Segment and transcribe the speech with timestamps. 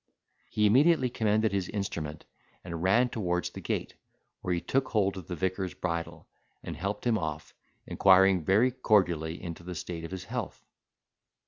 [0.49, 2.25] He immediately commended his instrument,
[2.63, 3.93] and ran towards the gate,
[4.41, 6.27] where he took hold of the vicar's bridle,
[6.63, 7.53] and helped him off,
[7.85, 10.65] inquiring very cordially into the state of his health.